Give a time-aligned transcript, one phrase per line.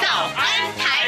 [0.00, 1.01] 早安台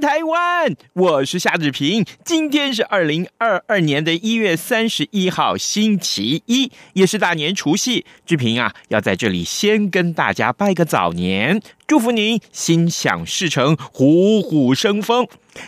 [0.00, 0.74] 台湾！
[0.94, 2.04] 我是夏志平。
[2.24, 8.04] 今天是二零二二年的一月三十一号，星期一，也是大年除夕。
[8.24, 15.26] 志平啊，要在这里先跟大家拜个早年，祝福您心想事成，虎虎生风。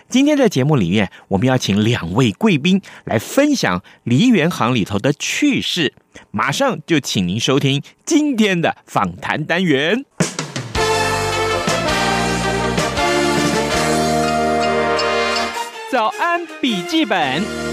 [0.08, 5.94] 今天的节目里面，我们要请两位贵宾来分享梨园行里头的趣事。
[6.30, 10.04] 马上就请您收听今天的访谈单元。
[15.98, 17.67] 早安，笔记本。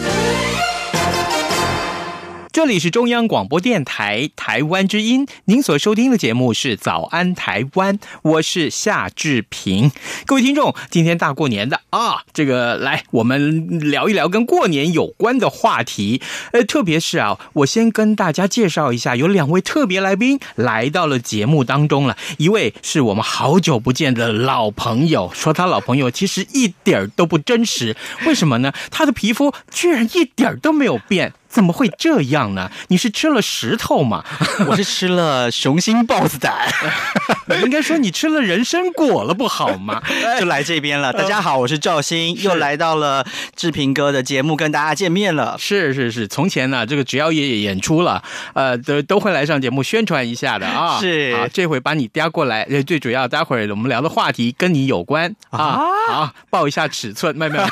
[2.55, 9.91] 这里是中央广播电台台湾之音，您所收听的节目是《早安台湾》，我是夏志平。
[10.25, 16.21] 各位听众，今天大过年的啊，这个来我们聊一聊跟过年有关的话题。
[16.53, 22.15] 呃，特别是啊，我先跟大家介绍一下，有两位特别来宾来到了节目当中了。
[22.37, 27.97] 一位是我们好久不见的老朋友，说他老朋友其实一点都不真实。
[28.25, 28.71] 为什么呢？
[28.89, 31.33] 他的皮肤居然一点都没有变。
[31.55, 32.69] 怎么会这样呢？
[32.89, 34.21] 你是吃了石头吗？
[34.67, 36.67] 我是吃了雄心豹子胆。
[37.63, 40.03] 应该说你吃了人参果了，不好吗？
[40.37, 41.13] 就来这边了。
[41.13, 45.55] 大家好，我是赵鑫，又来到了志平哥的节目，跟大家见面了。
[45.57, 48.21] 是是是，从前呢，这个只要也也演出了，
[48.53, 50.99] 呃，都都会来上节目宣传一下的啊。
[50.99, 55.79] 是，好，这回把你嗲过来，最主要待会儿我们聊的话题跟你有关啊。
[56.09, 57.65] 好，报一下尺寸，没有没有，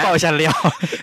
[0.00, 0.52] 报一下料。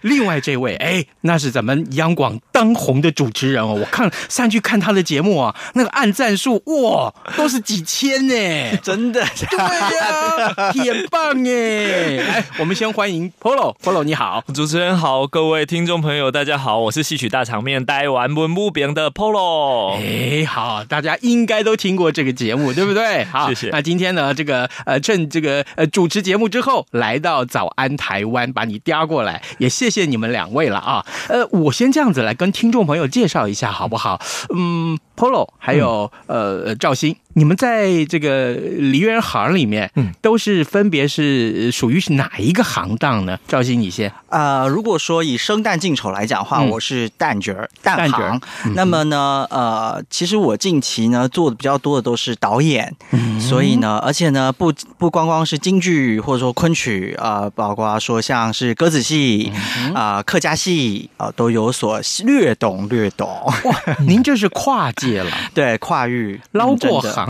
[0.04, 1.81] 另外这位，哎，那是咱们。
[1.92, 12.22] 央广当红的主持人哦，我看上去看他的节目啊，那个按赞数哇，都是几千呢， 真的，对呀、啊，很棒耶！
[12.22, 19.96] 来，我们先欢迎 Polo，Polo 你好，主持人好，各位听众朋友大家好，我是戏曲大场面呆玩文武兵的 Polo。
[19.98, 23.24] 哎，好，大家应该都听过这个节目，对不对？
[23.32, 23.70] 好，谢谢。
[23.72, 31.06] 那今天呢，这个呃，趁这个呃主持节目之后，来到早安台湾，把你嗲过来，也谢谢你们两位了啊。
[31.28, 31.71] 呃，我。
[31.72, 34.20] 我先这样子来跟听众朋友介绍一下，好不好？
[34.54, 37.16] 嗯，Polo 还有、嗯、呃兆欣。
[37.34, 43.40] 你们在这个梨园行里面，嗯，都是分别是属于是哪一个行当呢？
[43.48, 44.12] 赵欣，你先。
[44.30, 48.42] 呃，如果说以生旦净丑来讲的话，嗯、我是旦角儿，旦行。
[48.66, 59.52] 嗯、那么呢，呃，其实我近期呢做的比较多的都是导演，嗯、所以呢，而且呢，不不光光是京剧或者说昆曲啊、呃，包括说像是歌子戏
[59.94, 63.28] 啊、呃、客家戏啊、呃，都有所略懂略懂。
[63.64, 63.76] 哇，
[64.08, 67.21] 您这是跨界了，对，跨域捞过行。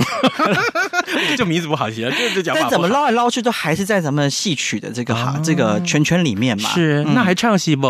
[1.37, 2.55] 这 名字不好听，这 这讲。
[2.55, 6.69] 但怎么捞来捞去，都还是在咱们戏曲的这个行、啊、这个圈圈里面嘛。
[6.69, 7.87] 是，嗯、那还唱戏不？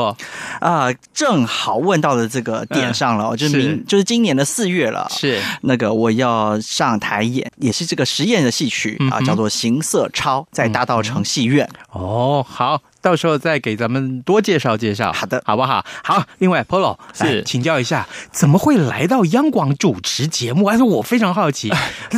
[0.59, 5.07] 啊、呃，正好问到了这个点上了，嗯、就是明是就是今年的四月了。
[5.11, 11.67] 是那个我要上台演，也是这个实验的戏曲啊，叫做《行色超》，在大道城戏院。
[11.91, 12.81] 哦，好。
[13.01, 15.83] 到时候再给咱们多介绍介绍，好的，好不好？
[16.03, 20.67] 好，另外，Polo 是请教一下，怎么会来到央广主持节目？
[20.67, 21.71] 还是我非常好奇，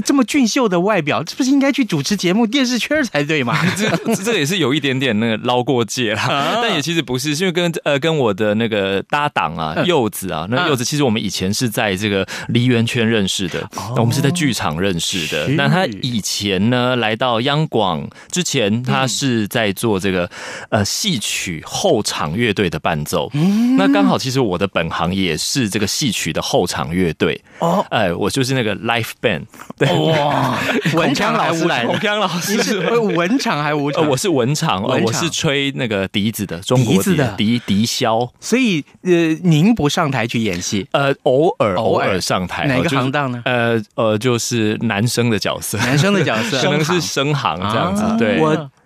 [0.03, 3.57] 这么俊秀的外表，这不是应该去主持节目电视圈才对吗？
[3.75, 13.65] 这这也是有一点点那个捞过界啦，但也其实不是，是因为跟呃跟我的那个搭档啊柚子啊，那柚子其实我们以前是在这个梨园圈认识的，
[13.95, 15.47] 我们是在剧场认识的。
[15.49, 20.29] 那他以前呢来到央广之前，他是在做这个。
[20.73, 27.39] 呃，戏曲后场乐队的伴奏，嗯、那刚好其实我的本行也是这个戏曲的后场乐队。
[27.59, 29.43] 哦，哎，我就是那个 live band，
[29.77, 29.87] 对。
[29.87, 30.57] 哇，
[30.97, 32.63] 文场还无来，孔锵老师。
[32.63, 37.35] 是文场还无场，我是文场，我是吹那个笛子的，中国笛子的。
[37.37, 39.11] 笛笛箫，所以呃，
[39.43, 42.19] 您不上台去演戏，呃，偶尔偶尔。
[42.19, 43.39] 上台，哪个行当呢？
[43.45, 47.59] 呃呃，就是男生的角色，男生的角色， 可能是生行。
[47.59, 48.39] 这样子，对。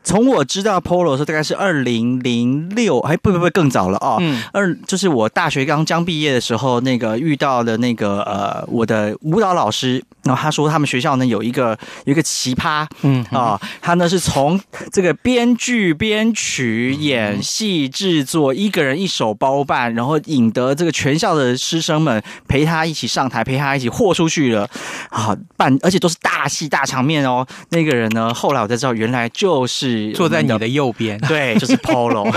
[0.07, 4.15] 从我知道 Polo 的时候，大概是二零零六，哎，不不不，更早了哦。
[4.21, 14.57] 嗯，二就是我大学刚将毕业的时候，那个遇到的那个呃，我的舞蹈老师，然后他说他们学校呢有一个有一个奇葩，嗯啊，他呢是从
[14.93, 24.69] 这个编剧、编曲、演戏、制作，一个人一手包办，然后引得这个全校的师生们陪他一起上台，陪他一起豁出去了
[25.09, 27.45] 啊，办而且都是大戏大场面哦。
[27.71, 32.29] 那个人呢，后来我才知道，原来就是坐在你的右边， 对，就是 Polo。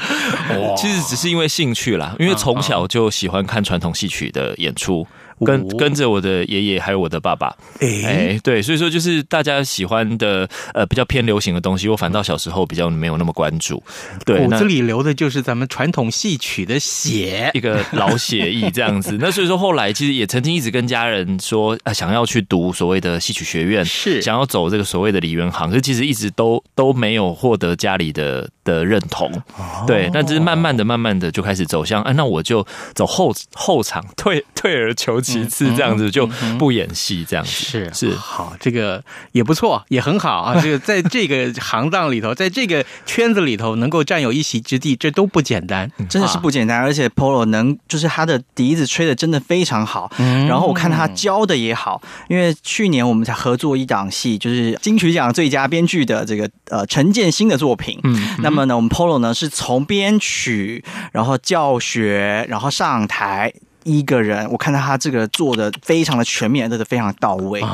[0.76, 5.06] 其实只是因为兴趣啦，因为从小就喜欢看传统戏曲的演出。
[5.44, 13.82] 跟跟着我的爷爷还有我的爸爸，哎、欸，对，所以说就是大家喜欢的呃比较偏流行的东西，我反倒小时候比较没有那么关注。
[14.24, 19.16] 对，骨子里流的就是咱们传统戏曲的血，一个老血液这样子。
[19.20, 29.30] 那所以说后来其实也曾经一直跟家人说，啊，想要去读所谓的戏曲学院，是想要走这个所谓的梨园行，可是其实一直都都没有获得家里的的认同。
[29.86, 35.29] 对，但只是慢慢的、慢慢的就开始走向，啊，那我就走后后场，退退而求其。
[35.30, 36.26] 其次，这样子就
[36.58, 40.58] 不演戏，这样子是是好，这个也不错，也很好啊。
[40.60, 46.80] 这个在这个行当里头，在这个圈子里头，能够占有一席之地，这都不简单，真的是不简单。
[46.80, 50.10] 而且 Polo 能，就是他的笛子吹的真的非常好。
[50.18, 57.98] 然后我看他教的也好，因为去年我们才合作一档戏，就是金曲奖最佳编剧的这个呃陈建新的作品。
[58.02, 63.52] 嗯，那么呢，我们 Polo 呢是从编曲，然后教学，然后上台。
[63.84, 67.68] 一个人，我看到他这个做的非常的全面，做的非常到位啊！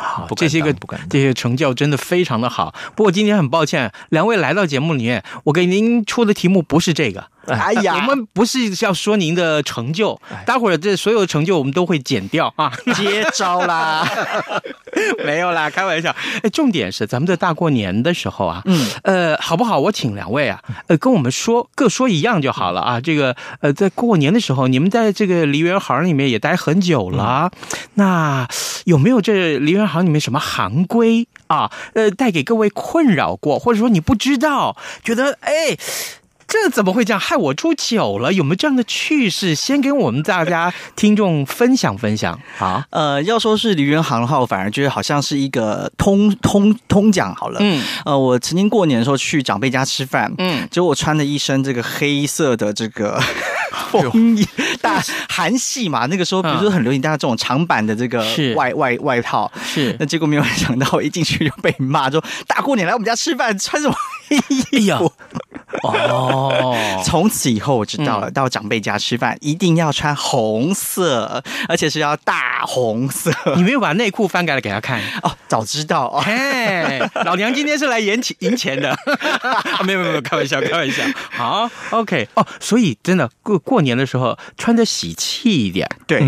[0.00, 0.74] 好，这些个
[1.08, 2.74] 这些成就真的非常的好。
[2.94, 7.26] 不过今天很抱歉，两位来到节目里面，我给您出的题目不是这个。
[7.46, 12.72] 哎呀， 我们不是要说您的成就，待会儿这所有的成就我们都会剪掉啊！
[12.96, 14.04] 接招啦，
[15.24, 16.14] 没有啦，开玩笑。
[16.42, 19.78] 哎，重点是咱们在大过年的时候啊，嗯，呃，好不好？
[19.78, 23.00] 我请两位啊，呃，跟我们说各说一样就好了啊。
[23.00, 27.50] 这个呃，在过年的时候，你们在这个梨园行里面也待很久了，
[27.94, 28.48] 那
[28.84, 31.70] 有没有这梨园行里面什么行规啊？
[31.92, 35.76] 呃，带给各位困扰过，或者说你不知道，觉得哎。
[36.64, 37.20] 这怎么会这样？
[37.20, 38.32] 害我出糗了？
[38.32, 39.54] 有没有这样的趣事？
[39.54, 42.84] 先跟我们大家听众分享分享啊！
[42.90, 47.58] 呃，要说是梨园行的话，我反而觉得好像是一个通通通讲好了。
[47.60, 53.20] 嗯，呃，我曾经过年的时候去长辈家吃饭，嗯，结果我穿了一身这个黑色的这个
[53.90, 54.46] 风衣，
[54.80, 58.24] 大韩系嘛，那个时候比如说很流行大家这种长版的这个
[58.56, 59.94] 外外外套，是。
[60.00, 63.94] 那结果没有想到，一进去就被骂，说大过年来我们家吃饭，穿什么
[64.28, 65.12] 黑衣服？
[65.86, 66.74] 哦，
[67.04, 73.32] 从此以后我知道了，到长辈家吃饭一定要穿红色，而且是要大红色。
[73.56, 75.30] 你没有把内裤翻开来给他看哦？
[75.48, 76.20] 早知道哦。
[76.24, 78.96] 嘿，老娘今天是来赢钱赢钱的。
[79.84, 81.02] 没有没有没有，开玩笑开玩笑。
[81.30, 82.46] 好，OK 哦。
[82.60, 86.20] 所以真的过过年的时候穿的喜气一点，对，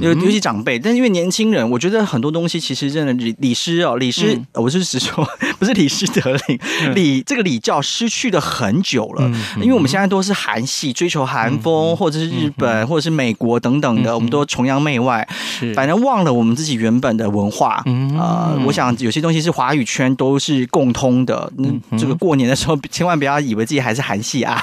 [0.00, 0.78] 尤尤其长辈。
[0.78, 5.26] 但是因为年轻人，我觉得很多东西其实真的礼礼师哦，礼师，我是只说
[5.58, 9.30] 不是礼师得令，礼这个礼教失去了很久了。
[9.56, 15.26] 因为我们现在都是韩系，追求韩风，或者是日本，或者是美国等等的，我们都崇洋媚外，
[15.74, 17.82] 反正忘了我们自己原本的文化。
[17.86, 21.50] 呃，我想有些东西是华语圈都是共通的。
[21.56, 24.60] 那这个过年的时候，千万不要以为自己还是韩系啊。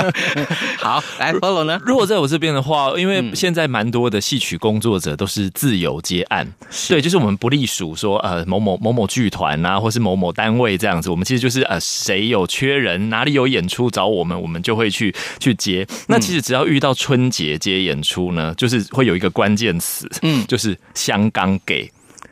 [0.78, 1.80] 好，来 Polo 呢？
[1.84, 6.46] 如果在我这边的话，因为现在蛮多的戏曲工作者都是自由接案，
[6.88, 13.90] 对，就是我们不隶属说呃某某某某剧团啊，或是某某单位这样子，我们其实就是呃谁有缺人，哪里有演出。
[13.90, 15.84] 找我们，我们就会去去接。
[16.06, 21.90] 那其实只要遇到春节接演出呢，就是会有一个关键词，嗯，就是香港给。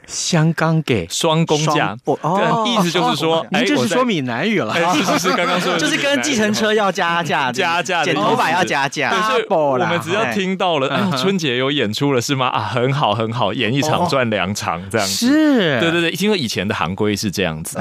[0.09, 12.47] 香港给双工价，哦，意思就是说，你这是说闽南语了，是是是，刚刚说的 就是跟计程车要加价，加价，剪头发要加价，所以我们只要听到了，哎，春节有演出了是吗？
[12.49, 17.79] 啊，很好很好，演一场赚两场这样子，是，对对对，因为以前的行规是这样子，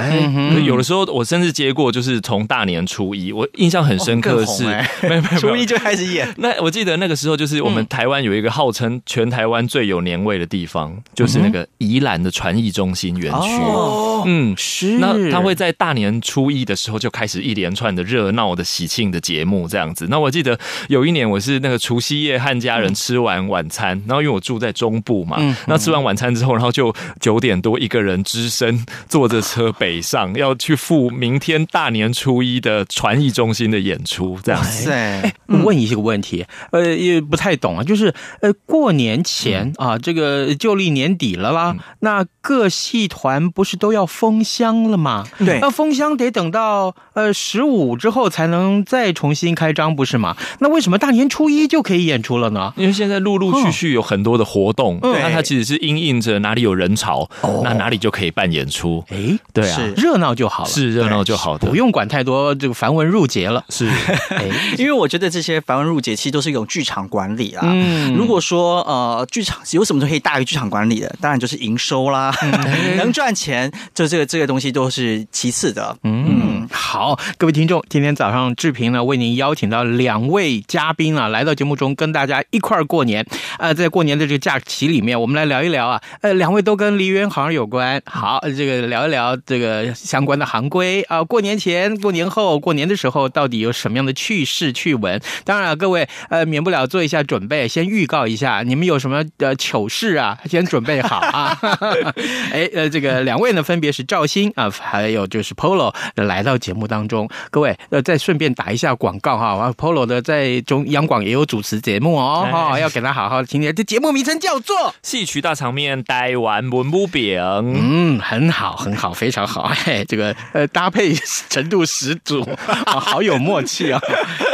[0.66, 4.66] 有的时候我甚至接过，就是从大年初一，我印象很深刻的是，
[5.08, 12.17] 没有没有初一就开始演， 那我记得那个时候就是我们台湾有一个号称全台湾最有年味的地方，就是那个宜兰。
[12.22, 14.98] 的传艺中心园区，哦、嗯，是。
[15.00, 20.08] 那他会在大年初一的时候就开始一连串的热闹的喜庆的节目，这样子。
[20.10, 20.58] 那我记得
[20.90, 34.92] 有一年我是那个除夕夜和家人吃完晚餐，嗯、然后因为我住在中部嘛，嗯、那吃完晚餐之后，然后就九点多一个人只身坐着车北上，要去赴明天大年初一的传艺中心的演出，这样子。
[34.92, 42.07] 哎，问一个问题，呃，也不太懂啊，就是呃，过年前啊，这个旧历年底了啦，那
[42.42, 45.26] 各戏团不是都要封箱了吗？
[45.40, 50.36] 对，那封箱得等到呃十五之后才能再重新开张，不是吗？
[50.60, 52.74] 那为什么大年初一就可以演出了呢？
[52.78, 59.04] 因为现在陆陆续续有很多的活动，嗯、那它其实是因应着哪里有人潮，哦、那哪里就可以办演出。
[59.10, 59.92] 哎，对啊，是。
[59.98, 63.64] 热闹就好了，是热闹就好的，不用管太多这个繁文缛节了。
[63.70, 63.88] 是，
[64.30, 64.46] 哎，
[64.78, 67.62] 因为我觉得这些繁文缛节其实都是一种剧场管理啊。
[67.66, 72.52] 嗯，如果说呃剧场有什么都可以大于剧场管理的，当然就是营收啦，嗯、
[72.98, 75.98] 能赚钱，就这个这个东西都是其次的。
[76.04, 76.26] 嗯。
[76.28, 83.26] 嗯好，各位听众，今天早上志平呢为您邀请到两位嘉宾啊，来到节目中跟大家一块儿过年。
[83.58, 88.02] 呃，在过年的这个假期里面，我们来聊一聊啊，呃，两位都跟梨园行有关。
[88.06, 95.22] 好，这个聊一聊这个相关的行规啊，过年前、过年后、过年的时候，到底有什么样的趣事趣闻？
[95.46, 101.58] 当然了，各位呃，免不了做一下准备，先预告一下，你们有什么呃糗事啊，先准备好啊。
[102.52, 113.74] 哎，呃，这个两位呢，分别是赵鑫啊，还有就是 Polo 来到节目当中，各位呃，再顺便打一下广告哈，Polo 的在中央广也有主持节目哦，哈、哦，要给他好好听听。
[113.74, 121.14] 这节目名称叫做《戏曲大场面台湾文武饼》，嗯，很好，很好，非常好，哎，这个呃搭配
[121.50, 122.42] 程度十足，
[122.86, 124.08] 哦、好有默契啊、哦，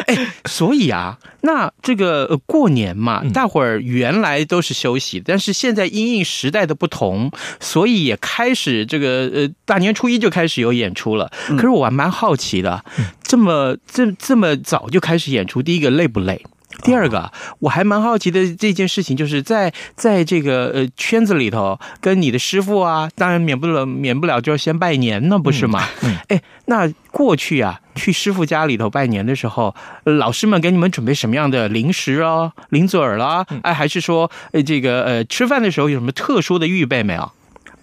[0.08, 7.13] 哎，所以啊，那这个、呃、过年嘛，大伙儿原来都是休息，但是现在因应时代的不同，
[7.60, 11.32] 所以也开始这个呃大年初一就开始有演出了。
[11.50, 12.84] 可是我还蛮好奇的，
[13.22, 16.46] 这么这这么早就开始演出，第一个累不累？
[16.84, 25.82] 第二个，我还蛮好奇的这件事情，就是在在这个呃圈子里头，跟你的师傅啊，当然免不了免不了就要先拜年呢，不是吗？
[26.04, 29.74] 嗯，哎，那过去啊，去师傅家里头拜年的时候，
[30.04, 37.32] 老师们给你们准备什么样的零食哦，零嘴儿啦，哎，还是说呃这个呃吃饭的时候有什么特殊的预备没有？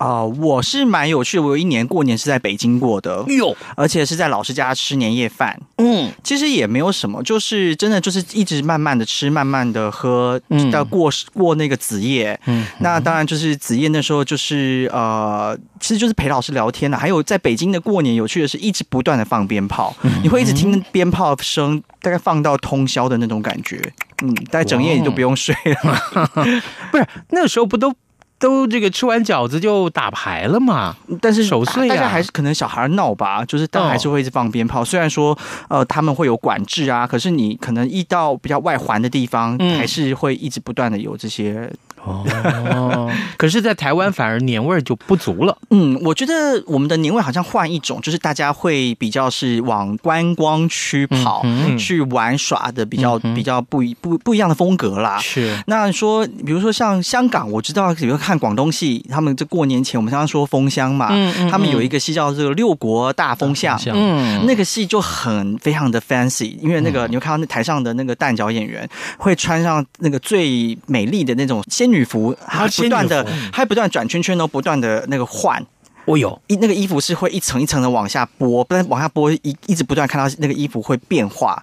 [0.01, 1.43] 啊、呃，我是蛮有趣的。
[1.43, 5.61] 我有一年过年是在北京过的，哟，而且是在老师家吃年夜饭。
[5.77, 10.41] 嗯，其实也没有什么，就是真的就是一直慢慢的吃，慢慢的喝，
[10.73, 12.41] 到过过那个子夜。
[12.47, 16.97] 嗯，那当然就是子夜那时候就是呃，其实就是陪老师聊天的。
[16.97, 23.79] 还有在北京的过年，有趣的是一直不断的放鞭炮，你会一直听鞭炮声，大概放到通宵的那种感觉。
[24.23, 26.25] 嗯，大概整夜你都不用睡了。
[26.91, 27.95] 不是那个时候不都？
[28.41, 30.97] 都这个吃完饺子就打牌了嘛？
[31.21, 34.85] 但是守岁啊，大家还是可能小孩闹吧，就是但还是会一直放鞭炮。
[34.85, 41.71] 虽然说呃他们会有管制啊，可是你可能一到比较外环的地方，还是会一直不断的有这些。
[42.05, 45.57] 哦， 可是，在台湾反而年味儿就不足了。
[45.69, 55.19] 嗯，我觉得我们的年味好像换一种，就是大家会比较是往观光区跑，嗯、去玩耍的比较、嗯、比较不一不不一样的风格啦。
[55.19, 61.09] 是，那说，比如说像香港，我知道，比如看广东戏，他们这过年前，我们常常说封箱嘛，
[61.51, 68.89] 他们有一个戏叫这个六国大封箱，嗯，那个戏就很非常的 fancy，因为那个、嗯、你会看到那台上的那个旦角演员
[69.19, 71.90] 会穿上那个最美丽的那种仙。
[71.91, 75.65] 女服，还不断的，还不断转圈圈，都不断的那个换。
[76.11, 81.63] 我有一那个衣服是会一层一层的往下剥，不然往下剥一一直不断看到那个衣服会变化。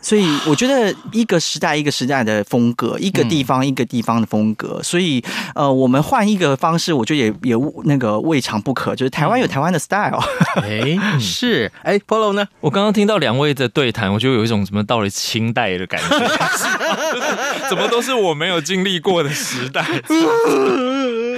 [0.00, 4.80] 所以我觉得一个时代一个时代的风格，一个地方一个地方的风格。
[4.82, 8.94] 所以呃，我们换一个方式，我觉得也也那个未尝不可。
[8.94, 10.22] 就是台湾有台湾的 style。
[10.62, 12.46] 哎，是哎，Polo 呢？
[12.60, 16.30] 我刚刚听到两位的对谈，我就有一种什么到了清代的感觉，
[17.68, 19.84] 怎么都是我没有经历过的时代。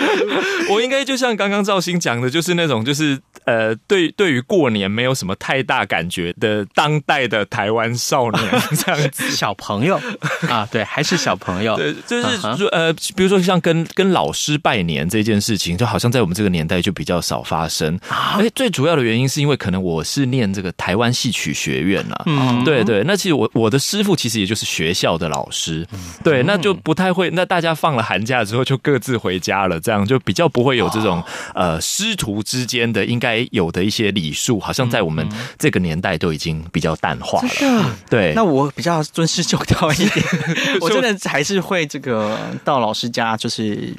[0.70, 8.44] 我应该就像刚刚赵鑫讲的，就是那种就是呃，对对于过年没有什么太大感觉的当代的台湾少年
[8.76, 10.00] 这样子， 小朋友。
[10.48, 17.98] 啊，对，还是小朋友，对，就是说呃，比如说像跟跟老师拜年这件事情，就好像在我们这个年代就比较少发生，
[18.36, 25.86] 而且最主要的原因是因为可能我是念这个台湾戏曲学院啊，嗯，对对，那其实我我的师傅其实也就是学校的老师，
[26.24, 31.20] 对，那就不太会，那大家放了寒假之后就各自回家了，这样就比较不会有这种
[31.52, 35.28] 呃师徒之间的应该有的一些礼数，好像在我们
[35.58, 37.96] 这个年代都已经比较淡化了。
[38.08, 40.24] 对，那我比较尊师重道一点，
[40.80, 43.92] 我真的还是会这个到老师家，就是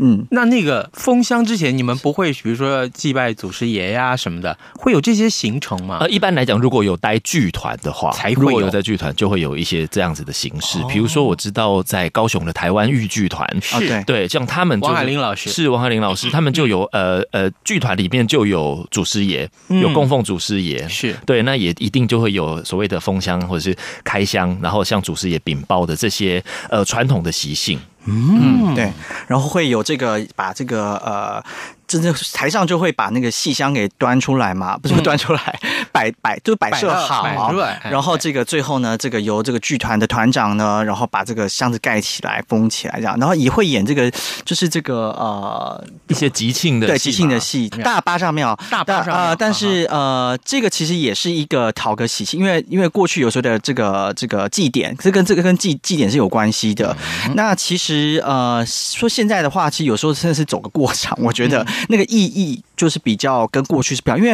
[0.00, 5.98] 嗯，那那个封箱之前，你们不会比如说祭拜祖师爷呀什么的，会有这些行程吗？
[6.00, 8.70] 呃，一般来讲，如果有待剧团的话，才会有。
[8.70, 10.78] 在剧团就会有一些这样子的形式。
[10.88, 15.50] 比如说，我知道在高雄的台湾豫剧团，是对，像他们王海林老师。
[15.50, 15.68] 是。
[15.68, 21.16] 王海林老师，他们就有呃呃，剧团里面就有祖师爷，有供奉祖师爷，是。
[21.26, 28.92] 对，那也一定就会有所谓的封箱或者是开箱，然后向祖师爷禀报的这些呃传统的习性，嗯，对，
[29.26, 31.44] 然后会有这个把这个呃。
[31.90, 35.58] 真正台上就会把那个戏箱给端出来嘛，不是端出来，
[35.90, 44.08] 摆摆就摆设好，然后这个最后呢，这个由这个剧团的团长呢，然后把这个箱子盖起来封起来，这样，然后也会演这个，
[44.44, 56.96] 就是这个呃一些即兴的对即兴的戏，大巴掌庙，大巴上啊，但是呃这个其实也是一个讨个喜庆，因为因为过去有时候的这个这个祭典，这跟这个跟祭祭典是有关系的。
[57.34, 61.66] 那其实呃说现在的话，其实有时候真的是走个过场，我觉得。
[61.88, 64.24] 那个意义就是比较跟过去是不一样，因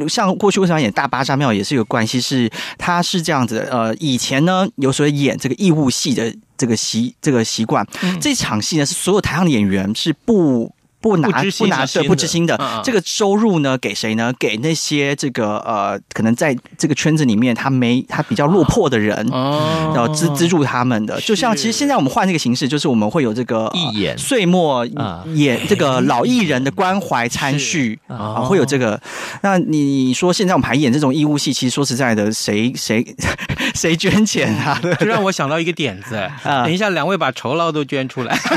[0.00, 10.72] 为像过去为什么演大巴扎庙也是有关系，是它是这样子的，呃，以前呢有时候演这个义务戏的这个习这个习惯，嗯、这场戏呢是所有台上的演员是不。
[11.02, 11.28] 不拿
[11.58, 13.76] 不拿对不知心的这个收入呢？
[13.76, 14.32] 给谁呢？
[14.38, 21.20] 给那些这个呃，可能在这个圈子里面他没他比较落魄的人，哦然后资资助他们的。
[21.20, 24.86] 就像其实现在我们换这个形式，就是我们会有这个义演岁末
[25.34, 29.00] 演这个老艺人的关怀参叙啊，会有这个。
[29.42, 33.04] 那你说现在我们还演这种义务戏，其实说实在的，谁谁
[33.74, 34.80] 谁捐钱啊？
[35.00, 38.38] 就让我想到一个点子， 等一下两位把酬劳都捐出来。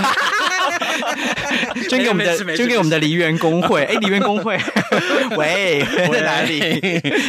[1.89, 3.83] 捐给我们的，捐给我们的梨园公会。
[3.85, 4.57] 哎，梨园公会，
[5.37, 6.59] 喂，在哪里？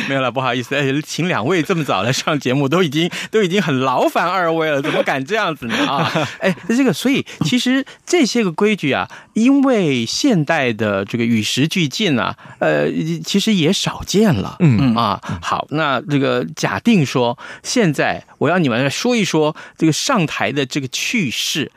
[0.09, 5.75] 没有了，不好意思，哎，请两位这么早来上节目，都已经都已经很劳烦二位了，怎么敢这样子呢？
[5.87, 12.87] 啊，哎，这个，所以其实这些个规矩啊，因为现代的这个与时俱进啊，呃，
[13.25, 14.57] 其实也少见了。
[14.61, 21.71] 嗯啊，好，那这个假定说，现在我要你们来说一说这个上台的这个趣事，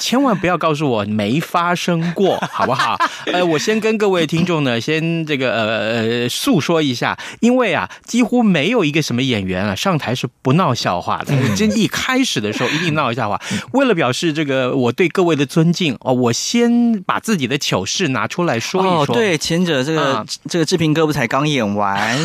[0.00, 2.96] 千万不要告诉我没发生过，好不好？
[3.26, 11.34] 呃，我先跟各位听众呢，先这个呃呃诉说一下，因为啊，几乎没有一个什么演员啊上台是不闹笑话的。
[11.56, 13.40] 真一开始的时候一定闹一笑话。
[13.72, 19.02] 为了表示这个我对各位的尊敬哦，我先把自己的糗事拿出来说一说。
[19.02, 22.18] 哦，对，前者这个、嗯、这个志平哥不才刚演完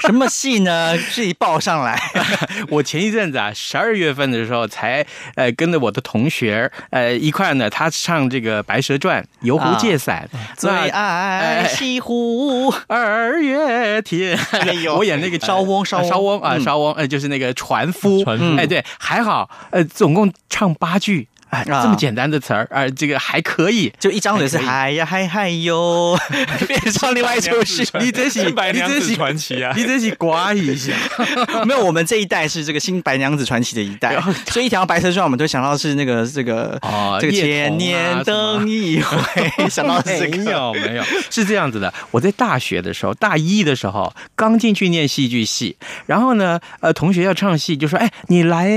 [0.00, 0.96] 什么戏呢？
[0.98, 2.00] 自己报上来。
[2.70, 5.04] 我前一阵子啊，十二月份的时候才
[5.36, 9.21] 呃跟着我的同学呃一块呢，他唱这个《白蛇传》。
[9.40, 14.38] 游湖借伞，啊、最爱西湖二月天。
[14.96, 18.22] 我演那个艄翁，艄艄翁啊，艄翁，呃，就是那个船夫。
[18.24, 21.28] 船夫，哎，对，还好，呃，总共唱八句。
[21.52, 26.18] 哎，这么简单的词儿，啊，这个还可以，就一张嘴是嗨呀嗨嗨哟，
[26.66, 27.86] 变成另外一出戏。
[28.00, 30.94] 你真是新白娘子传奇啊，你真是刮一下。
[31.66, 40.38] 没有，我们这一代是这个新白娘子传奇的一代，所以一条白蛇传，我们都想到是那个这个哦，这个千年等一回，想到是这个。
[40.38, 41.92] 没有没有，是这样子的。
[42.10, 48.70] 我在大学的时候，大一的时候刚进去念戏剧系，然后呢，呃，同学要唱戏，就说：“哎，你来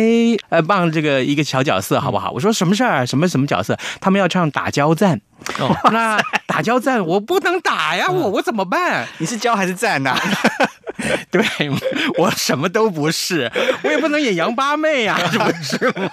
[0.50, 2.65] 呃扮这个一个小角色好不好？”我说什么？
[2.66, 3.06] 什么事儿？
[3.06, 3.78] 什么什么角色？
[4.02, 5.22] 他们要唱打交战。
[5.60, 9.08] 哦， 那打交战我不能打呀，我我怎么办？
[9.20, 10.18] 你是交还是战呐？
[11.30, 11.44] 对，
[12.18, 13.52] 我什么都不是，
[13.84, 16.10] 我也不能演杨八妹啊，这 不是吗？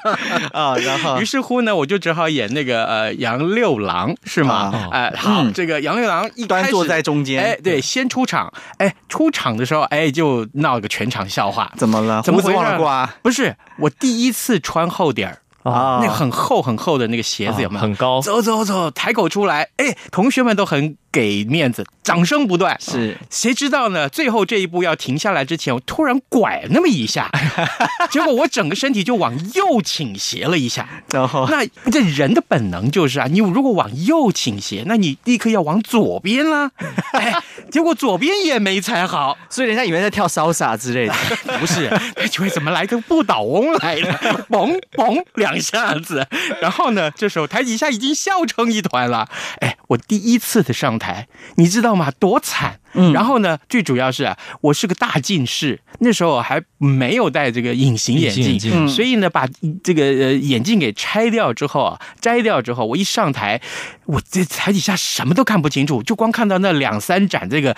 [0.53, 4.91] 啊，然后于是乎呢，我就只好演那个呃杨六郎，是吗？
[4.93, 12.21] 哎，好，这个杨六郎一端坐在中间，哎，对，先出场，哎，出场的时候，哎，就闹个全场笑话，怎么了？
[12.23, 13.13] 怎么回事？
[13.23, 15.39] 不是，我第一次穿厚点儿。
[15.63, 17.81] 啊，那个很厚很厚的那个鞋子有没有？
[17.81, 18.21] 很高。
[18.21, 20.97] 走走走，抬口出来，哎，同学们都很。
[21.13, 22.77] 给面子，掌声不断。
[22.81, 24.09] 是，谁知道呢？
[24.09, 27.31] 最后这一步要停下来之前，我突然拐那么一下，
[28.11, 30.89] 结果我整个身体就往右倾斜了一下。
[31.11, 36.71] 然后，那这人的本能就是啊，你如果往右倾斜，那你立刻要往左边啦。
[37.13, 37.35] 哎，
[37.71, 41.15] 结果左边也没踩好，所以人家以为在跳骚洒之类的。
[41.61, 44.47] 不是，他就会怎么来个不倒翁来了？
[44.49, 46.27] 嘣嘣两下子，
[46.61, 49.29] 然后呢，这时候台底下已经笑成一团了。
[49.61, 52.13] 哎，我第一次的上台，你知道吗？
[52.13, 52.79] 多惨！
[52.95, 59.49] 嗯，然后呢，最主要是啊，我是个大近视，那时候还没有戴这个隐形眼镜，镜所以呢，把
[59.83, 63.61] 这个呃眼镜给拆掉之后啊，摘掉之后，我一上台，
[64.07, 67.75] 我这台底下什么都看不清楚，就光看到那两三盏这个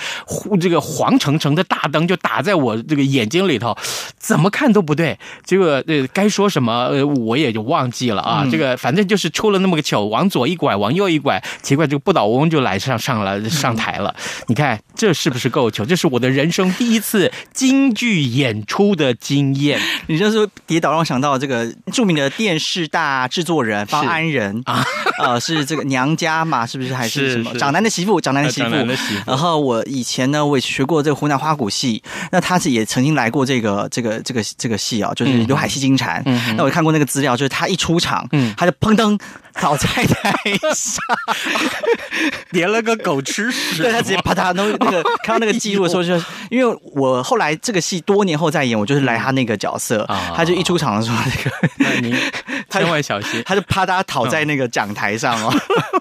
[0.60, 3.76] 这个黄澄澄的大灯就打在我这个眼睛里头，
[4.18, 5.18] 怎么看都不对。
[5.44, 8.42] 结果呃，该说什么呃，我也就忘记了啊。
[8.44, 14.12] 嗯、这个反正就是出了那么个糗，往左一拐，往右一拐，奇怪，这个不倒翁就来上上了上台了。
[14.18, 14.80] 嗯、你看。
[14.96, 15.84] 这是不是够糗？
[15.84, 19.80] 这是我的人生第一次京剧演出的经验。
[20.06, 24.84] 你就是跌倒让我想到这个著名的电视大制作人方安仁啊，
[25.18, 28.20] 呃，是这个娘家嘛，是不是还是什么长男的媳妇？
[28.20, 28.70] 长男的媳妇。
[28.70, 36.22] 的媳妇然后我以前呢，我也学过这个湖南花鼓戏，那他是也曾经来过这个这个这个这个戏啊，就是刘海戏金蝉。
[36.26, 39.18] 嗯、那我看过那个资料，就是他一出场，嗯，他就砰噔
[39.60, 40.32] 倒在台
[40.74, 41.02] 上，
[42.50, 43.80] 连了个狗吃屎。
[43.82, 44.93] 对，他直接啪嗒，那那个
[45.24, 52.14] 看到那个记录的时候就，就因为我后来这个戏多年后再演，我就是来他那个角色，嗯、他就一出场的时候，那个那你
[52.70, 55.54] 千万小心，他就啪嗒躺在那个讲台上哦。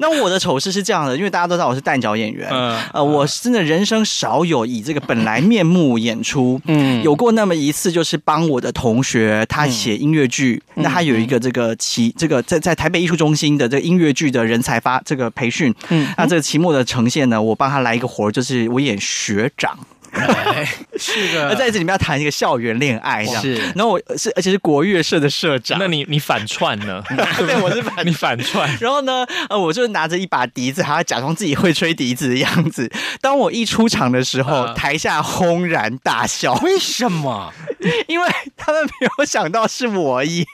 [0.02, 19.78] 那我的丑事是这样的，因为大家都知道我是蛋角演员，嗯、呃，我真的人生少有以这个本来面目演出，嗯，有过那么一次，就是帮我的同学他写音乐剧，嗯、那他有一个这个期，这个在在台北艺术中心的这个音乐剧的人才发这个培训，嗯，那这个期末的呈现呢，我帮他来一个活，就是我演学长。
[20.12, 23.54] 哎、是的，那 在这里面要谈一个校园恋爱，这样是。
[23.74, 25.78] 然后我是，而且是国乐社的社长。
[25.78, 27.02] 那你你反串呢？
[27.38, 28.68] 对，我是反你反串。
[28.80, 32.90] 然后呢，呃，我就拿着一把笛子，还要假装自己会吹笛子的样子。
[33.20, 36.54] 当我一出场的时候，台下轰然大笑。
[36.62, 37.52] 为什么？
[38.08, 40.44] 因为他们没有想到是我演。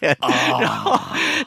[0.61, 0.99] 然后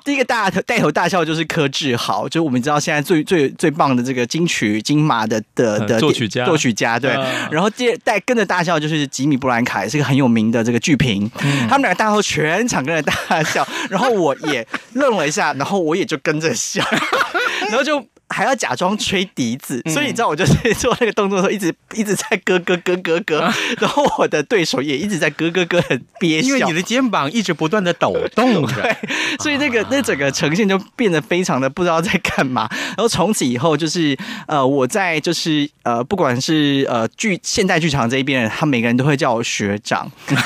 [0.03, 7.11] 第一个大头带头大笑就是柯志豪，就我们知道现在最最最棒的这个金曲金马的的的作曲家，作曲家对。
[7.49, 11.29] 然后第带跟着大笑就是吉米布兰凯，是个很有名的这个剧评。
[11.41, 16.83] 嗯、他们两个大笑，全场跟着大笑，然后我也愣了一下，然后我也就跟着笑，
[17.69, 18.05] 然后就。
[18.29, 28.95] 还要假装吹笛子，所以你知道我就是做那个动作的时候，一直一直在咯咯咯咯咯，然后我的对手也一直在咯咯咯的憋笑，因为你的肩膀一直不断的抖动着， 对，
[29.39, 32.67] 所以那个那整个呈现就变得非常的不知道在干嘛。
[32.69, 34.15] 然后从此以后就是
[34.45, 40.09] 呃，我在就是呃，不管是呃剧现代剧场这一边，他每个人都会叫我学长。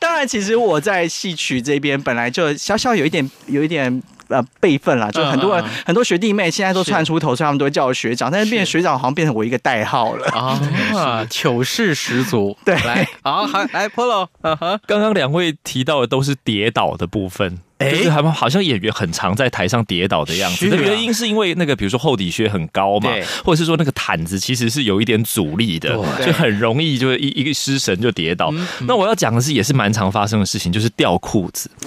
[0.00, 4.02] 当然，其实我在戏曲这边本来就小小有一点有一点。
[4.28, 8.30] 呃，辈分啦，就很多人、嗯、很多学弟妹现在都窜出头，所以他们都会叫我学长。
[8.30, 12.56] 但是变成学长，好像变成我一个代号了啊， 糗事十足。
[12.64, 20.68] 对，来，好，好，来，Polo，嗯哼，刚刚两位提到的都是跌倒的部分，哎，就是他们好像演员很常在台上跌倒的样子。
[20.68, 23.10] 的原因是因为那个，比如说厚底靴很高嘛，
[23.44, 28.52] 或者是说那个毯子其实是有一点阻力的，就很容易就一一个失神就跌倒。
[28.80, 31.70] 那我要讲的是，也是蛮常发生的事情，就是掉裤子。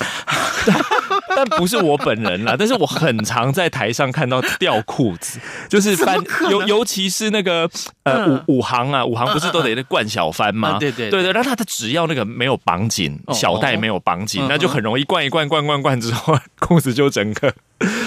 [1.36, 5.40] 但不是我本人啦，但是我很常在台上看到掉裤子，
[5.70, 6.18] 就是翻，
[6.50, 7.70] 尤尤其是那个
[8.04, 10.78] 呃武武行啊，武行不是都得那灌小翻吗？
[10.80, 17.54] 对对对对，然后他的只要那个没有绑紧，小带没有绑紧，那就很容易灌一灌灌灌灌之后，裤子就整个。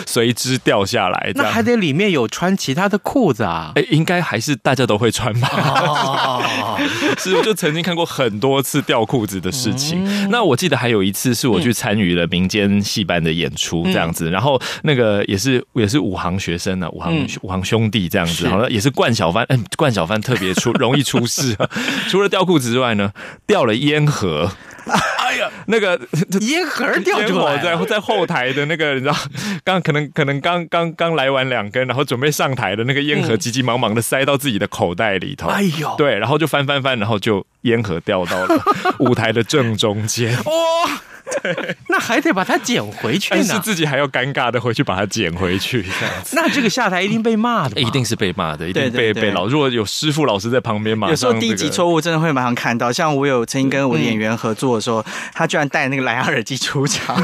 [0.06, 3.72] 随之掉下来，那还得里面有穿其他的裤子啊？
[3.74, 5.48] 哎，应该还是大家都会穿吧？
[5.48, 6.78] 哦、
[7.18, 10.04] 是，就曾经看过很多次掉裤子的事情。
[10.04, 21.68] 嗯、那我记得还有一次是我去参与了民间戏班的演出，这样子，嗯、然后那个也是也是武行学生呢、啊，武行武行兄弟这样子，好了，也是冠小帆，嗯，冠小帆特别出 容易出事，啊
[22.08, 23.12] 除了掉裤子之外呢，
[23.46, 24.50] 掉了烟盒。
[24.86, 25.98] 哎呀，那个
[26.42, 29.16] 烟盒掉 出来，在在后台的那个，你知道，
[29.64, 35.48] 刚可能可能刚刚刚来完两根，然后准备上台的那个烟盒，急急忙忙的塞到自己的口袋里头。
[35.48, 38.62] 哎呦，对，然后就翻翻翻，然后就烟盒掉到了
[38.98, 40.36] 舞台的正中间。
[40.44, 41.00] 哇！
[41.42, 46.36] 对， 那还得把它捡回去呢，是自己还要尴尬的回去把它捡回去，这样子。
[46.36, 49.46] 那这个下台一定被骂的，一定是被骂的，一定被被老。
[49.46, 52.92] 如果有师傅老师在旁边嘛，有时候低级错误真的会马上看到。
[52.92, 57.16] 像我有曾经跟我的演员合作的时候，他居然戴那个蓝牙耳机出场，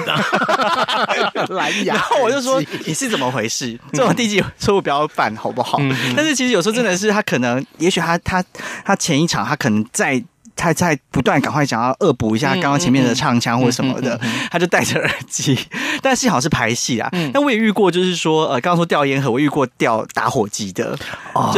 [1.51, 3.79] 蓝牙，然后我就说你是怎么回事？
[3.93, 5.81] 这种低级错误不要犯好不好？
[6.17, 8.43] 但是其实有时候真的是他可能，也许他他
[8.85, 10.23] 他前一场他可能在。
[10.61, 14.21] 他在不断赶快想要恶补一下刚刚前面的唱腔或什么的，
[14.51, 15.59] 他就戴着耳机。
[16.03, 17.09] 但幸好是排戏啊。
[17.33, 20.95] 那我也遇过，就是说，呃，刚刚说掉烟盒，我遇过掉打火机的。
[21.33, 21.51] 哦，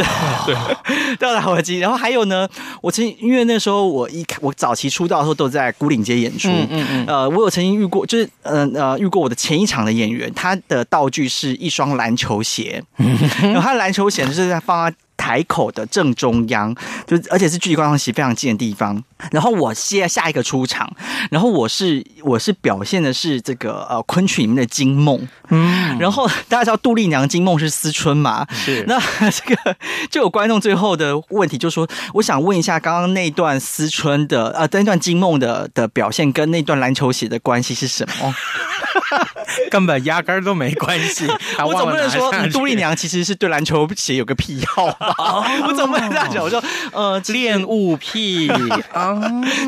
[0.45, 0.55] 对，
[1.19, 1.79] 掉打火机。
[1.79, 2.47] 然后还有呢，
[2.81, 6.47] 我曾经因为那时候我一我早期出道的时候都在孤岭街演出。
[6.49, 7.05] 嗯嗯。
[7.05, 12.81] 呃，我有曾经遇过，就是呃呃遇过我的前一场的演员，他的道具是一双篮球鞋。
[13.43, 14.95] 然后他的篮球鞋就是在放在。
[15.23, 16.75] 台口的正中央，
[17.07, 19.01] 就而且是距离观众席非常近的地方。
[19.31, 20.93] 然后我接下一个出场，
[21.31, 28.99] 然后我是我是表现的是这个呃昆曲里面的金梦，嗯，然后大家知道杜丽娘金梦是思春嘛，是那
[29.31, 29.77] 这个
[30.11, 38.35] 就有观众最后的问题，就说我想问一下，刚刚那段思春的呃那段金梦的的表现跟那段篮球鞋的关系是什么？
[39.69, 41.25] 根本压根儿都没关系。
[41.65, 45.12] 我总不能说杜丽娘其实是对篮球鞋有个癖好吧？
[45.67, 46.43] 我总不能这样讲。
[46.43, 48.49] 我说呃，恋物癖
[48.93, 49.13] 啊，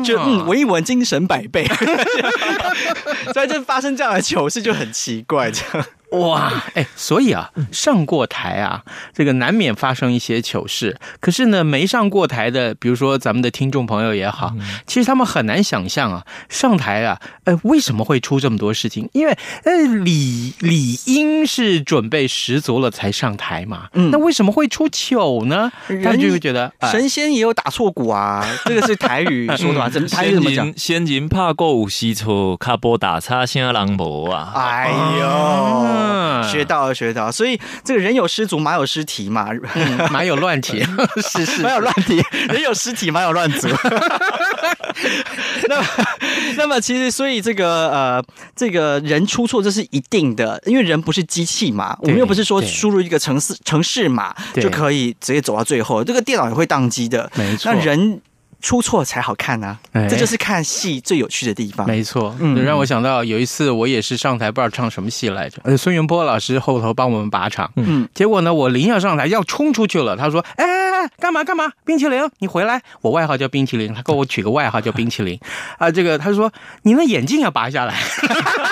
[0.04, 1.66] 就嗯，闻一闻精神百倍。
[3.32, 5.86] 所以就发生这样的糗事就很奇怪，这样。
[6.10, 10.96] 哇，哎，所以啊，上过台啊，这个难免发生一些糗事。
[11.20, 14.54] 可是呢，没上过台的，比如说咱们的听众朋友也好，
[14.86, 19.08] 其实他们很难想象啊，上台啊，呃，为什么会出这么多事情？
[19.12, 19.72] 因为呃，
[20.04, 23.88] 理理应是准备十足了才上台嘛。
[23.94, 25.72] 嗯，那为什么会出糗呢？
[26.04, 29.88] 他就会觉得神仙也有打错鼓啊， 这个是台语说的嘛？
[29.90, 30.72] 怎么台语怎么讲？
[30.76, 34.52] 先人怕过有西错，卡波打叉先狼博啊！
[34.54, 35.95] 哎呦。
[35.96, 37.32] 嗯，学到了，学到了。
[37.32, 40.84] 所以这个人有失足，马有失蹄嘛，嗯、马有乱蹄，
[41.22, 43.68] 是是，马有乱蹄，人有失蹄，马有乱足。
[45.68, 45.86] 那么，
[46.56, 57.30] 那么其实，所以这个呃，这个人出错这是一定的，因为人不是机器嘛，我们又不是说输入一个城市城市码就可以直接走到最后，这个电脑也会宕机的。
[57.34, 58.20] 没错，那人。
[58.60, 61.86] 出错才好看呢、啊，哎、这就是看戏最有趣的地方。
[61.86, 65.60] 没错，嗯，让我想到有一次我也是上台，不知道唱什么戏来着。
[65.64, 71.70] 呃，孙元波老师后头帮我们把场，嗯，结果呢，我临要上台要冲出去了，他说：“哎，哎，哎，干嘛干嘛？
[71.84, 75.38] 冰淇淋，你回来。”我外号叫冰淇淋，他给我取个外号叫冰淇淋。
[75.78, 77.94] 啊，这个他说：“你那眼镜要拔下来。”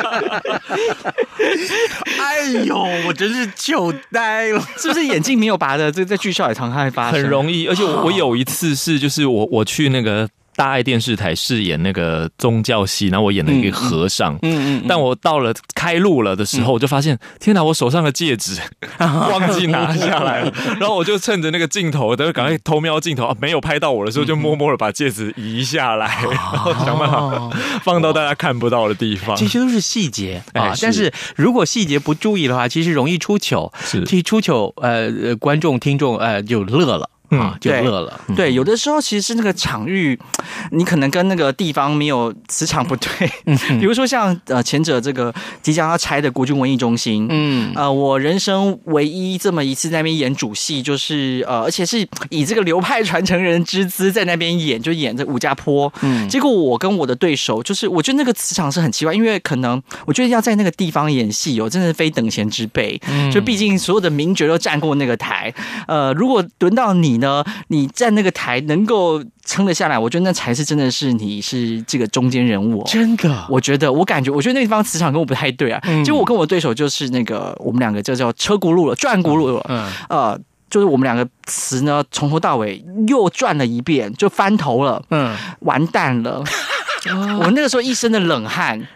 [2.18, 5.92] 哎呦，我真是糗呆了，是不是眼镜没有拔的？
[5.92, 7.66] 这在剧校也常常会发生，很容易。
[7.66, 9.10] 而且我我有一次是就。
[9.10, 10.28] 是我我去那个
[10.60, 14.34] 大爱电视台饰演那个宗教戏，然后我演了一个和尚。
[14.34, 14.84] 嗯嗯，嗯。
[14.86, 17.64] 但我到了开录了的时候，我就发现，天哪！
[17.64, 18.60] 我手上的戒指
[19.00, 20.52] 忘记拿下来了。
[20.78, 27.50] 然后我就趁着那个镜头，等赶快偷瞄镜头啊，没有拍到我的时候，就默默的把戒指移下来，然后想办法
[27.82, 29.34] 放到大家看不到的地方。
[29.36, 33.72] 这些都是细节啊，但是如果细节不注意的话，其实容易出糗。
[33.82, 37.08] 是，其实出糗，呃，观众听众呃就乐了。
[37.30, 38.20] 啊，就乐了。
[38.34, 40.18] 对，有的时候其实是那个场域，
[40.72, 43.08] 你可能跟那个地方没有磁场不对。
[43.46, 55.92] 嗯， 比如说像呃前者这个即将要拆的国军文艺中心，嗯，呃，我人生唯一这么一次在那边演主戏，就是呃，而且是以这个流派传承人之姿在那边演，就演这武家坡。
[56.00, 63.00] 嗯，结果我跟我的对手，就是我觉得那个磁场是很奇怪，因为可能我觉得要在那个地方演戏，哦，真的是非等闲之辈。
[63.08, 65.54] 嗯，就毕竟所有的名角都站过那个台，
[65.86, 67.19] 呃，如果轮到你。
[67.20, 73.46] 呢，你站那个台能够撑得下来，我觉得那才是真的是你是这个中间人物，真的。
[73.48, 75.80] 我觉得，我感觉，我觉得那地方磁场跟我不太对啊。
[75.84, 79.64] 嗯、就我跟我对手就是那个，我们两个就叫车轱辘了，转轱辘了。
[79.68, 85.02] 嗯，呃，就是我们两个词呢，从头到尾又转了一遍，就翻头了。
[85.10, 86.42] 嗯，完蛋了。
[87.40, 88.86] 我那个时候一身的冷汗。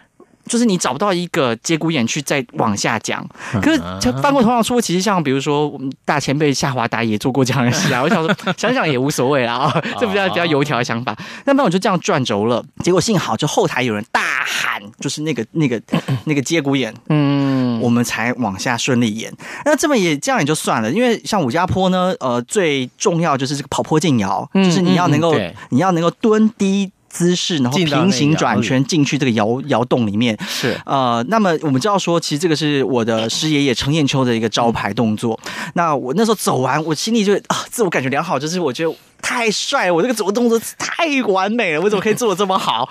[0.47, 3.27] 就是你找不到一个节骨眼去再往下讲，
[3.61, 3.79] 可是
[4.21, 8.01] 翻过头来说，其实像比如说我们大前辈夏华达也做过这样的事啊。
[8.05, 11.17] 我想说想想也无所谓啦啊，这比较比较油条的想法。
[11.45, 15.81] 那么我就这样转轴了，结果幸好就后台有人大喊，就是那个那个
[16.25, 19.33] 那个节骨眼，嗯，我们才往下顺利演。
[19.65, 25.35] 那这么也这样也就算了，因为像武家坡呢，呃，最重要就是这个跑坡进窑，就是你要能够
[25.69, 26.91] 你要能够蹲低。
[27.15, 35.39] 姿势，然后平行转圈进去这个窑窑洞里面是呃，那么我们知道说，其实这个是我的师爷爷程砚秋的一个招牌动作。
[35.75, 42.89] 那我那时候走完，我心里就啊，自我感觉良好，就是我觉得太帅了，我这个走的动作太完美了，我怎么可以做的这么好？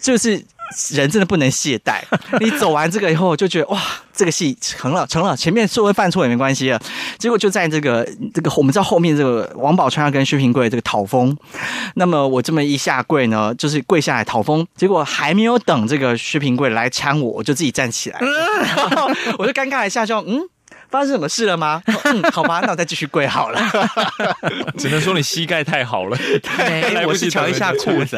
[0.00, 0.42] 就是。
[0.94, 2.00] 人真的不能懈怠。
[2.40, 3.80] 你走完这个以后，就觉得哇，
[4.12, 5.36] 这个戏成了，成了。
[5.36, 6.80] 前面稍微犯错也没关系了。
[7.18, 11.36] 结果就在这个这个，我们知道后面这个王宝钏要跟薛平贵这个讨封。
[11.94, 14.66] 那么我这么一下跪呢，就是跪下来讨封。
[14.76, 20.40] 结果还没有等这个薛平贵来搀我，我就自己站起来，然后我就尴尬一下，就嗯。
[20.94, 21.82] 发生什么事了吗？
[22.04, 23.60] 嗯， 好吧，那我再继续跪好了。
[24.78, 28.16] 只能说你膝盖太好了，对， 我去瞧一下裤子。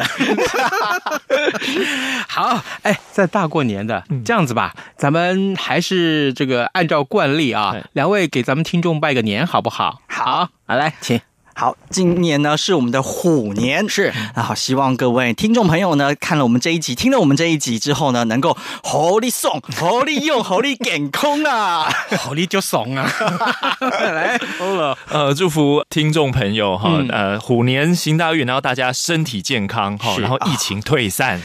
[2.27, 9.99] 好，哎，在大过年的这样子吧，咱们还是这个按照惯例啊，两位给咱们听众拜个年好不好？
[10.07, 11.19] 好，好来，请。
[11.59, 14.13] 好，今年呢是我们的虎年，是。
[14.35, 21.89] 啊，好，希望各位听众朋友呢看了我们这一集，听了我们这一集之后呢，能够猴力送， 猴力用，猴力健空啊，
[22.21, 23.11] 猴力就怂啊！
[23.81, 31.41] 来，好了，呃，祝福听众朋友哈，呃，虎年行大运，然后大家身体健康哈，然后疫情退散。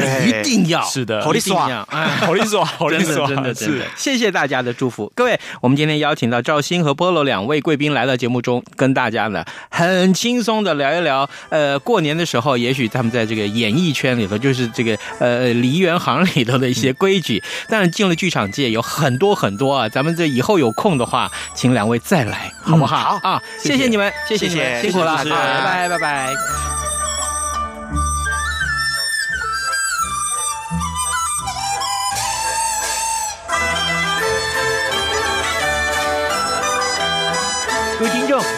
[0.00, 0.82] 这一定要。
[0.82, 1.58] 是的，好利索，
[1.90, 23.18] 哎，好利索， 好利索，真的真的，谢谢大家的祝福，各位，我们今天邀请到赵鑫和菠萝两位贵宾来到节目中，跟大家呢很轻松的聊一聊，呃，过年的时候，也许他们在这个演艺圈里头，就是这个呃梨园行里头的一些规矩， 但是进了剧场界有很多很多啊，咱们这以后有空的话，请两位再来，好不好？
[23.20, 23.30] 好。
[23.30, 26.65] 啊，谢谢你们，谢谢你们，辛苦了，拜拜，拜拜。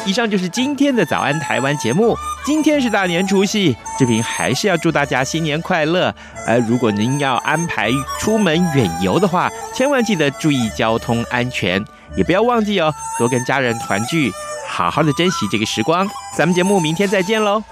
[0.05, 2.17] 以上就是今天的早安台湾节目。
[2.45, 6.15] 今天是大年除夕，志平还是要祝大家新年快乐。
[6.47, 11.85] 而如果您要安排出门远游的话，千万记得注意交通安全，
[12.17, 14.33] 也不要忘记哦，多跟家人团聚，
[14.67, 16.09] 好好的珍惜这个时光。
[16.37, 17.63] 咱们节目明天再见喽。